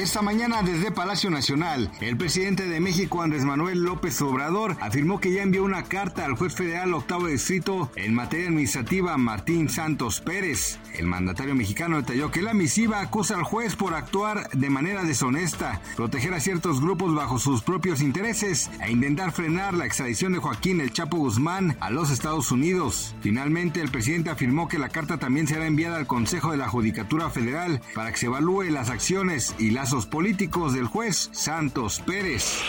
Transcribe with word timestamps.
Esta 0.00 0.22
mañana 0.22 0.62
desde 0.62 0.90
Palacio 0.90 1.28
Nacional, 1.28 1.90
el 2.00 2.16
presidente 2.16 2.66
de 2.66 2.80
México, 2.80 3.20
Andrés 3.20 3.44
Manuel 3.44 3.82
López 3.82 4.22
Obrador, 4.22 4.78
afirmó 4.80 5.20
que 5.20 5.30
ya 5.30 5.42
envió 5.42 5.62
una 5.62 5.82
carta 5.82 6.24
al 6.24 6.36
juez 6.36 6.54
federal 6.54 6.94
octavo 6.94 7.26
distrito 7.26 7.90
en 7.96 8.14
materia 8.14 8.46
administrativa, 8.46 9.18
Martín 9.18 9.68
Santos 9.68 10.22
Pérez. 10.22 10.78
El 10.94 11.04
mandatario 11.04 11.54
mexicano 11.54 11.98
detalló 11.98 12.30
que 12.30 12.40
la 12.40 12.54
misiva 12.54 13.00
acusa 13.02 13.36
al 13.36 13.42
juez 13.42 13.76
por 13.76 13.92
actuar 13.92 14.48
de 14.54 14.70
manera 14.70 15.04
deshonesta, 15.04 15.82
proteger 15.96 16.32
a 16.32 16.40
ciertos 16.40 16.80
grupos 16.80 17.14
bajo 17.14 17.38
sus 17.38 17.60
propios 17.62 18.00
intereses 18.00 18.70
e 18.82 18.90
intentar 18.90 19.32
frenar 19.32 19.74
la 19.74 19.84
extradición 19.84 20.32
de 20.32 20.38
Joaquín 20.38 20.80
El 20.80 20.94
Chapo 20.94 21.18
Guzmán 21.18 21.76
a 21.78 21.90
los 21.90 22.10
Estados 22.10 22.50
Unidos. 22.50 23.14
Finalmente, 23.20 23.82
el 23.82 23.90
presidente 23.90 24.30
afirmó 24.30 24.66
que 24.66 24.78
la 24.78 24.88
carta 24.88 25.18
también 25.18 25.46
será 25.46 25.66
enviada 25.66 25.98
al 25.98 26.06
Consejo 26.06 26.52
de 26.52 26.56
la 26.56 26.70
Judicatura 26.70 27.28
Federal 27.28 27.82
para 27.94 28.10
que 28.10 28.16
se 28.16 28.26
evalúe 28.26 28.62
las 28.70 28.88
acciones 28.88 29.54
y 29.58 29.72
las 29.72 29.89
políticos 29.90 30.72
del 30.72 30.86
juez 30.86 31.30
Santos 31.32 32.00
Pérez. 32.06 32.60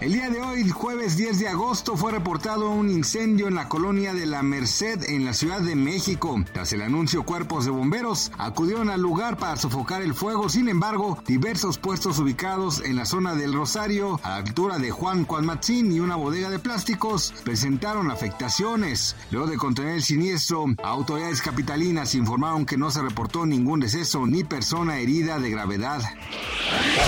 El 0.00 0.12
día 0.12 0.30
de 0.30 0.40
hoy, 0.40 0.70
jueves 0.70 1.16
10 1.16 1.40
de 1.40 1.48
agosto, 1.48 1.96
fue 1.96 2.12
reportado 2.12 2.70
un 2.70 2.88
incendio 2.88 3.48
en 3.48 3.56
la 3.56 3.68
colonia 3.68 4.14
de 4.14 4.26
La 4.26 4.42
Merced 4.42 5.02
en 5.10 5.24
la 5.24 5.34
Ciudad 5.34 5.60
de 5.60 5.74
México. 5.74 6.36
Tras 6.52 6.72
el 6.72 6.82
anuncio, 6.82 7.24
cuerpos 7.24 7.64
de 7.64 7.72
bomberos 7.72 8.30
acudieron 8.38 8.90
al 8.90 9.00
lugar 9.00 9.38
para 9.38 9.56
sofocar 9.56 10.02
el 10.02 10.14
fuego. 10.14 10.48
Sin 10.48 10.68
embargo, 10.68 11.18
diversos 11.26 11.78
puestos 11.78 12.20
ubicados 12.20 12.80
en 12.84 12.94
la 12.94 13.06
zona 13.06 13.34
del 13.34 13.52
Rosario, 13.52 14.20
a 14.22 14.30
la 14.30 14.36
altura 14.36 14.78
de 14.78 14.92
Juan 14.92 15.24
Cualmatzín 15.24 15.90
y 15.90 15.98
una 15.98 16.14
bodega 16.14 16.48
de 16.48 16.60
plásticos, 16.60 17.34
presentaron 17.42 18.10
afectaciones. 18.10 19.16
Luego 19.32 19.48
de 19.48 19.56
contener 19.56 19.96
el 19.96 20.02
siniestro, 20.04 20.66
autoridades 20.84 21.42
capitalinas 21.42 22.14
informaron 22.14 22.66
que 22.66 22.76
no 22.76 22.92
se 22.92 23.02
reportó 23.02 23.46
ningún 23.46 23.80
deceso 23.80 24.26
ni 24.26 24.44
persona 24.44 24.98
herida 24.98 25.40
de 25.40 25.50
gravedad. 25.50 26.02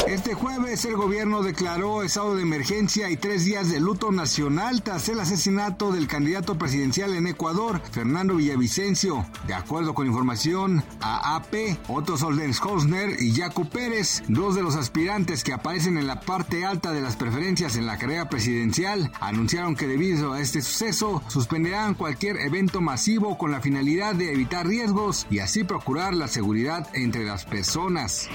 Este 0.07 0.33
jueves 0.35 0.85
el 0.85 0.97
gobierno 0.97 1.43
declaró 1.43 2.03
estado 2.03 2.35
de 2.35 2.43
emergencia 2.43 3.11
y 3.11 3.17
tres 3.17 3.45
días 3.45 3.71
de 3.71 3.81
luto 3.81 4.11
nacional 4.11 4.83
tras 4.83 5.09
el 5.09 5.21
asesinato 5.21 5.93
del 5.93 6.07
candidato 6.07 6.57
presidencial 6.57 7.15
en 7.15 7.27
Ecuador, 7.27 7.81
Fernando 7.91 8.37
Villavicencio. 8.37 9.27
De 9.47 9.55
acuerdo 9.55 9.95
con 9.95 10.07
información 10.07 10.83
a 11.01 11.37
AP, 11.37 11.79
Otto 11.89 12.17
Soldenshausner 12.17 13.21
y 13.21 13.35
Jaco 13.35 13.65
Pérez, 13.67 14.23
dos 14.29 14.55
de 14.55 14.63
los 14.63 14.77
aspirantes 14.77 15.45
que 15.45 15.53
aparecen 15.53 15.99
en 15.99 16.07
la 16.07 16.21
parte 16.21 16.65
alta 16.65 16.93
de 16.93 17.01
las 17.01 17.17
preferencias 17.17 17.77
en 17.77 17.87
la 17.87 17.99
carrera 17.99 18.29
presidencial, 18.29 19.13
anunciaron 19.21 19.77
que 19.77 19.87
debido 19.87 20.33
a 20.33 20.41
este 20.41 20.63
suceso 20.63 21.23
suspenderán 21.29 21.95
cualquier 21.95 22.39
evento 22.39 22.81
masivo 22.81 23.37
con 23.37 23.51
la 23.51 23.61
finalidad 23.61 24.15
de 24.15 24.33
evitar 24.33 24.67
riesgos 24.67 25.27
y 25.31 25.41
así 25.41 25.65
procurar 25.65 26.15
la 26.15 26.29
seguridad 26.29 26.89
entre 26.95 27.25
las 27.25 27.45
personas. 27.45 28.29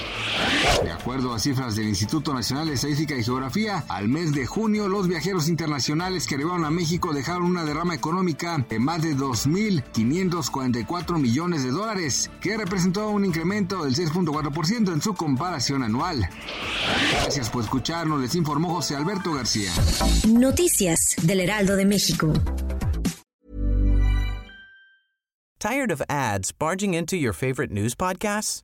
De 0.84 0.92
acuerdo 0.92 1.34
a 1.34 1.40
cifras 1.40 1.76
del 1.78 1.88
Instituto 1.88 2.34
Nacional 2.34 2.68
de 2.68 2.74
Estadística 2.74 3.16
y 3.16 3.24
Geografía, 3.24 3.86
al 3.88 4.10
mes 4.10 4.34
de 4.34 4.46
junio 4.46 4.90
los 4.90 5.08
viajeros 5.08 5.48
internacionales 5.48 6.28
que 6.28 6.36
arribaron 6.36 6.66
a 6.66 6.72
México 6.72 7.14
dejaron 7.14 7.44
una 7.44 7.64
derrama 7.64 7.96
económica 7.96 8.66
de 8.70 8.80
más 8.80 9.02
de 9.02 9.16
2.544 9.16 11.18
millones 11.18 11.64
de 11.64 11.72
dólares, 11.72 12.30
que 12.42 12.58
representó 12.58 13.08
un 13.10 13.24
incremento 13.24 13.86
del 13.86 13.96
6.4% 13.96 14.92
en 14.92 15.02
su 15.02 15.14
comparación 15.14 15.84
anual. 15.84 16.28
Gracias 17.14 17.50
por 17.50 17.64
escucharnos, 17.64 18.20
les 18.20 18.36
informó 18.36 18.74
José 18.74 18.98
Alberto 18.98 19.32
García. 19.34 19.72
Noticias 20.28 21.16
del 21.22 21.40
Heraldo 21.40 21.78
de 21.78 21.86
México. 21.86 22.34
Tired 25.60 25.92
of 25.92 26.02
ads 26.10 26.52
barging 26.52 26.94
into 26.94 27.16
your 27.16 27.32
favorite 27.32 27.72
news 27.72 27.96
podcasts? 27.96 28.64